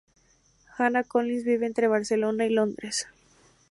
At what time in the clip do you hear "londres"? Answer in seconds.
2.49-3.05